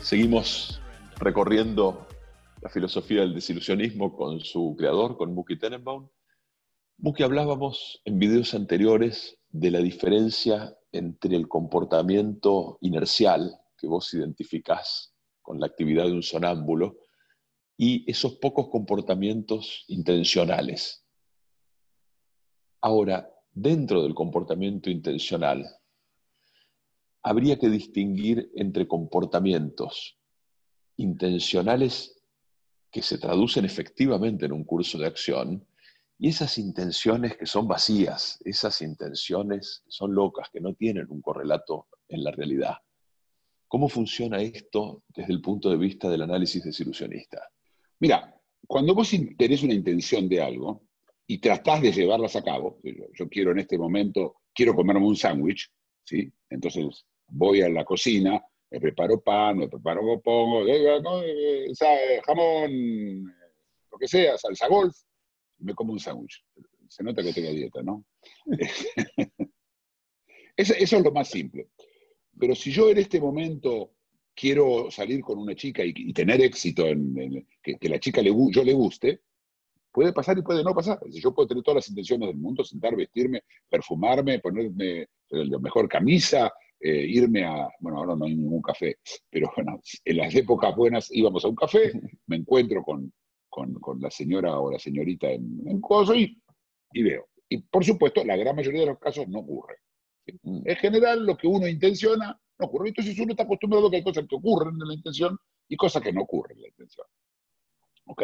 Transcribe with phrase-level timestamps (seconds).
[0.00, 0.80] Seguimos
[1.18, 2.06] recorriendo
[2.62, 6.08] la filosofía del desilusionismo con su creador, con Muki Tenenbaum.
[6.96, 15.14] Muki, hablábamos en videos anteriores de la diferencia entre el comportamiento inercial que vos identificás
[15.40, 16.98] con la actividad de un sonámbulo
[17.76, 21.04] y esos pocos comportamientos intencionales.
[22.80, 25.66] Ahora, dentro del comportamiento intencional,
[27.22, 30.18] habría que distinguir entre comportamientos
[30.96, 32.22] intencionales
[32.90, 35.66] que se traducen efectivamente en un curso de acción
[36.22, 41.22] y esas intenciones que son vacías, esas intenciones que son locas, que no tienen un
[41.22, 42.76] correlato en la realidad.
[43.66, 47.42] ¿Cómo funciona esto desde el punto de vista del análisis desilusionista?
[48.00, 50.82] Mira, cuando vos tenés una intención de algo
[51.26, 52.80] y tratás de llevarlas a cabo,
[53.14, 55.70] yo, quiero en este momento, quiero comerme un sándwich,
[56.04, 56.30] ¿sí?
[56.50, 63.24] Entonces voy a la cocina, me preparo pan, me preparo pongo, eh, eh, jamón,
[63.90, 64.94] lo que sea, salsa golf,
[65.60, 66.44] me como un sándwich.
[66.88, 68.04] Se nota que tengo dieta, ¿no?
[70.56, 71.68] eso, eso, es lo más simple.
[72.38, 73.92] Pero si yo en este momento
[74.34, 78.72] quiero salir con una chica y, tener éxito en, que, la chica le, yo le
[78.72, 79.20] guste,
[79.92, 80.98] puede pasar y puede no pasar.
[81.10, 86.52] Yo puedo tener todas las intenciones del mundo, sentar, vestirme, perfumarme, ponerme la mejor camisa,
[86.80, 88.96] eh, irme a, bueno, ahora no hay ningún café,
[89.28, 91.92] pero bueno, en las épocas buenas íbamos a un café,
[92.26, 93.12] me encuentro con,
[93.50, 96.40] con, con la señora o la señorita en, en coso y,
[96.92, 97.28] y, veo.
[97.48, 99.76] Y por supuesto, la gran mayoría de los casos no ocurre.
[100.24, 100.38] ¿sí?
[100.42, 102.88] En general, lo que uno intenciona no ocurre.
[102.88, 106.02] Entonces uno está acostumbrado a que hay cosas que ocurren en la intención y cosas
[106.02, 107.06] que no ocurren en la intención.
[108.06, 108.22] ¿Ok?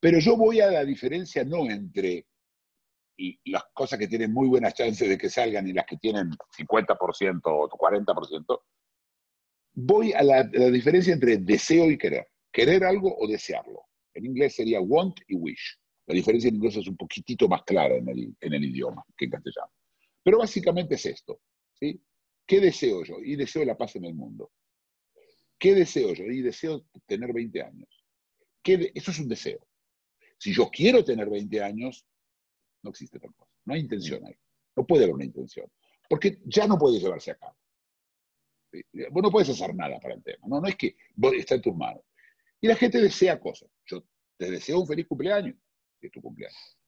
[0.00, 2.26] Pero yo voy a la diferencia no entre
[3.46, 7.40] las cosas que tienen muy buenas chances de que salgan y las que tienen 50%
[7.44, 8.60] o 40%,
[9.74, 12.28] voy a la, la, diferencia entre deseo y querer.
[12.52, 13.87] Querer algo o desearlo.
[14.14, 15.78] En inglés sería want y wish.
[16.06, 19.70] La diferencia en inglés es un poquitito más clara en el, idioma que en castellano.
[20.22, 21.40] Pero básicamente es esto.
[21.74, 22.00] ¿sí?
[22.46, 23.18] ¿Qué deseo yo?
[23.22, 24.50] Y deseo la paz en el mundo.
[25.58, 26.24] ¿Qué deseo yo?
[26.24, 28.04] Y deseo tener 20 años.
[28.62, 29.66] ¿Qué Eso es un deseo.
[30.38, 32.06] Si yo quiero tener 20 años,
[32.82, 33.52] no existe tal cosa.
[33.64, 34.34] No hay intención ahí.
[34.76, 35.70] No puede haber una intención.
[36.08, 37.56] Porque ya no puede llevarse a cabo.
[39.10, 40.46] Vos no puedes hacer nada para el tema.
[40.46, 40.96] No, no es que
[41.36, 42.02] está en tus manos.
[42.60, 43.70] Y la gente desea cosas.
[43.86, 44.04] Yo
[44.36, 45.56] te deseo un feliz cumpleaños.
[46.00, 46.78] Es tu cumpleaños.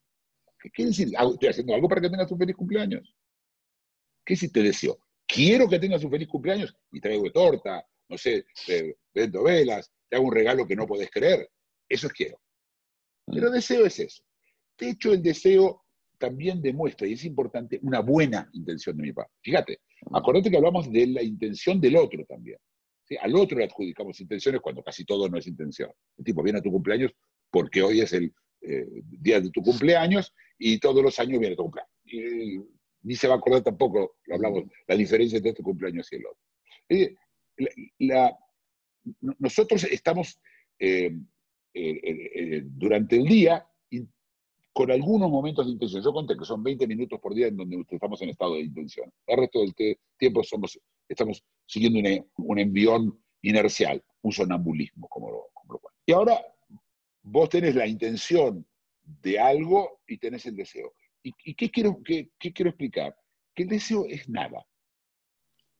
[0.61, 1.09] ¿Qué quiere decir?
[1.09, 3.15] Estoy haciendo algo para que tengas un feliz cumpleaños.
[4.25, 4.99] ¿Qué si te deseo?
[5.27, 10.17] Quiero que tengas un feliz cumpleaños y traigo torta, no sé, te vendo velas, te
[10.17, 11.49] hago un regalo que no podés creer.
[11.89, 12.41] Eso es quiero.
[13.27, 14.23] Pero deseo es eso.
[14.77, 15.85] De hecho, el deseo
[16.19, 19.33] también demuestra, y es importante, una buena intención de mi parte.
[19.43, 19.81] Fíjate,
[20.13, 22.59] acordate que hablamos de la intención del otro también.
[23.21, 25.91] Al otro le adjudicamos intenciones cuando casi todo no es intención.
[26.17, 27.13] El tipo viene a tu cumpleaños
[27.51, 28.33] porque hoy es el
[28.63, 31.93] eh, día de tu cumpleaños y todos los años viene tu cumpleaños.
[32.05, 32.61] Y,
[33.03, 36.27] ni se va a acordar tampoco, lo hablamos, la diferencia entre este cumpleaños y el
[36.27, 36.43] otro.
[36.89, 37.15] Eh,
[37.57, 38.39] la, la,
[39.39, 40.39] nosotros estamos
[40.79, 41.13] eh,
[41.73, 43.67] eh, durante el día
[44.73, 46.03] con algunos momentos de intención.
[46.03, 49.13] Yo conté que son 20 minutos por día en donde estamos en estado de intención.
[49.27, 49.75] El resto del
[50.17, 50.79] tiempo somos,
[51.11, 56.41] estamos siguiendo un, un envión inercial, un sonambulismo, como lo, como lo Y ahora
[57.23, 58.67] vos tenés la intención
[59.03, 60.95] de algo y tenés el deseo.
[61.23, 63.15] ¿Y, y qué, quiero, qué, qué, quiero explicar?
[63.55, 64.65] Que el deseo es nada.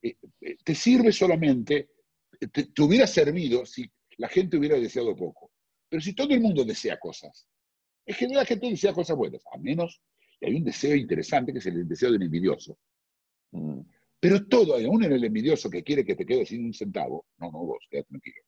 [0.01, 1.91] Eh, eh, te sirve solamente,
[2.51, 5.51] te, te hubiera servido si la gente hubiera deseado poco.
[5.87, 7.47] Pero si todo el mundo desea cosas,
[8.05, 10.01] en general la gente desea cosas buenas, a menos
[10.39, 12.77] que hay un deseo interesante que es el deseo del envidioso.
[13.51, 13.81] Mm.
[14.21, 17.51] Pero todo, aún en el envidioso que quiere que te quedes sin un centavo, no,
[17.51, 18.41] no, vos, quédate tranquilo.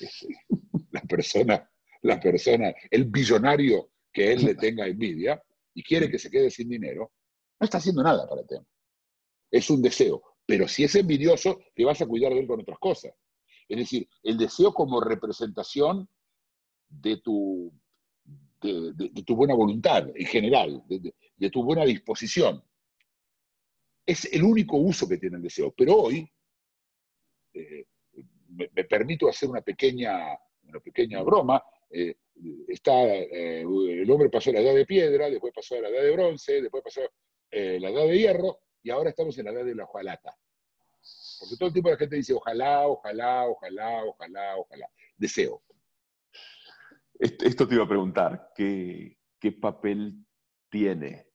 [0.00, 0.26] Este,
[0.90, 1.70] la persona,
[2.02, 5.40] la persona, el billonario que él le tenga envidia
[5.72, 7.12] y quiere que se quede sin dinero,
[7.60, 8.66] no está haciendo nada para el tema.
[9.50, 10.22] Es un deseo.
[10.44, 13.14] Pero si es envidioso, te vas a cuidar de él con otras cosas.
[13.68, 16.08] Es decir, el deseo como representación
[16.88, 17.72] de tu,
[18.60, 22.64] de, tu buena voluntad en general, de, tu buena disposición.
[24.10, 25.72] Es el único uso que tiene el deseo.
[25.76, 26.28] Pero hoy
[27.54, 27.84] eh,
[28.48, 31.62] me, permito hacer una pequeña, una pequeña broma.
[31.88, 32.16] Eh,
[32.66, 36.10] está, eh, el hombre pasó la edad de piedra, después pasó a la edad de
[36.10, 37.02] bronce, después pasó
[37.52, 40.36] la edad de hierro, y ahora estamos en la edad de la hojalata.
[41.38, 44.90] Porque todo el tiempo la gente dice, ojalá, ojalá, ojalá, ojalá, ojalá.
[45.16, 45.62] Deseo.
[47.16, 50.26] Esto te iba a preguntar, ¿qué, qué papel
[50.68, 51.29] tiene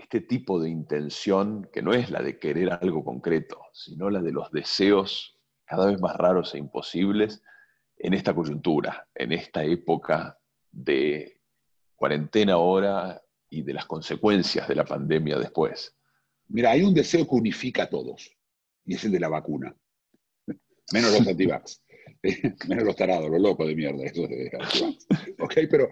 [0.00, 4.32] este tipo de intención, que no es la de querer algo concreto, sino la de
[4.32, 7.42] los deseos cada vez más raros e imposibles
[7.96, 10.38] en esta coyuntura, en esta época
[10.72, 11.40] de
[11.94, 15.96] cuarentena ahora y de las consecuencias de la pandemia después?
[16.48, 18.36] Mira, hay un deseo que unifica a todos,
[18.84, 19.76] y es el de la vacuna.
[20.92, 21.84] Menos los antivax.
[22.68, 25.06] Menos los tarados, los locos de mierda, esos de antivax.
[25.38, 25.88] Ok, pero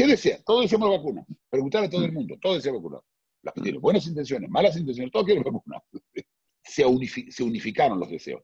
[0.00, 0.38] ¿qué desea?
[0.44, 1.26] Todos deseamos vacuna.
[1.50, 3.00] Preguntar a todo el mundo, todos desean vacuna.
[3.42, 5.82] Las que tienen buenas intenciones, malas intenciones, todos quieren vacuna.
[6.62, 8.42] Se, unificaron los deseos.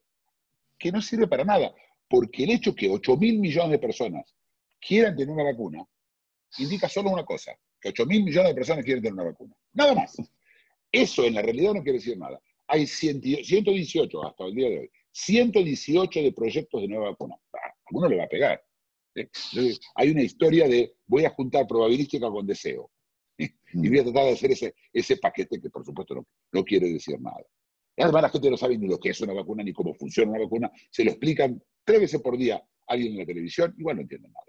[0.79, 1.75] Que no sirve para nada,
[2.09, 4.35] porque el hecho que 8 mil millones de personas
[4.81, 5.85] quieran tener una vacuna
[6.59, 9.55] indica solo una cosa, que 8 mil millones de personas quieren tener una vacuna.
[9.73, 10.17] Nada más.
[10.93, 12.41] Eso en la realidad no quiere decir nada.
[12.69, 17.35] Hay 118 hasta el día de hoy, 118 de proyectos de nueva vacuna.
[17.55, 18.63] A uno le va a pegar.
[19.95, 22.91] hay una historia de voy a juntar probabilística con deseo.
[23.73, 26.89] Y voy a tratar de hacer ese, ese paquete que por supuesto no, no quiere
[26.89, 27.45] decir nada.
[27.99, 30.41] Además la gente no sabe ni lo que es una vacuna ni cómo funciona una
[30.41, 30.71] vacuna.
[30.91, 34.33] Se lo explican tres veces por día a alguien en la televisión, igual no entienden
[34.33, 34.47] nada.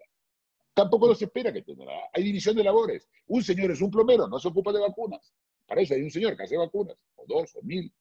[0.74, 2.02] Tampoco se espera que entiendan nada.
[2.14, 3.10] Hay división de labores.
[3.28, 5.34] Un señor es un plomero, no se ocupa de vacunas.
[5.66, 7.92] Para eso hay un señor que hace vacunas, o dos, o mil.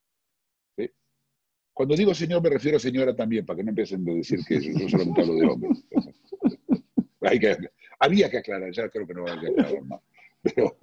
[1.73, 4.59] Cuando digo señor me refiero a señora también, para que no empiecen a decir que
[4.59, 5.85] yo solamente hablo de hombres.
[7.99, 10.01] había que aclarar, ya creo que no va a aclarar más.
[10.43, 10.77] Pero,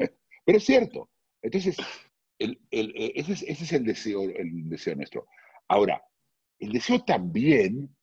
[0.45, 1.09] pero es cierto.
[1.41, 1.77] Entonces,
[2.39, 5.27] ese, es, ese, es, el deseo, el deseo nuestro.
[5.69, 6.03] Ahora,
[6.59, 7.97] el deseo también,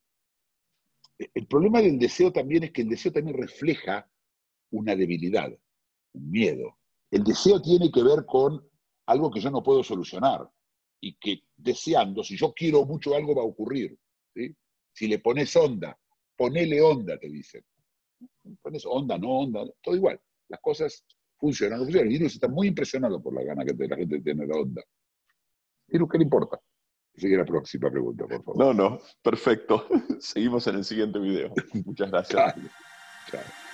[1.20, 4.10] el problema del deseo también es que el deseo también refleja
[4.72, 5.52] una debilidad,
[6.14, 6.78] un miedo.
[7.12, 8.66] El deseo tiene que ver con
[9.06, 10.50] algo que yo no puedo solucionar
[11.02, 13.98] y que deseando, si yo quiero mucho algo va a ocurrir.
[14.94, 15.98] Si le pones onda,
[16.36, 17.64] ponele onda, te dicen.
[18.62, 20.20] Pones onda, no onda, todo igual.
[20.50, 21.06] Las cosas
[21.38, 22.12] funcionan, no funcionan.
[22.12, 24.84] El virus está muy impresionado por la gana que la gente tiene la onda.
[25.88, 26.60] ¿Virus qué le importa?
[27.16, 28.58] Sigue la próxima pregunta, por favor.
[28.58, 29.88] No, no, perfecto.
[30.20, 31.54] Seguimos en el siguiente video.
[31.86, 32.56] Muchas gracias.
[33.30, 33.71] Chao.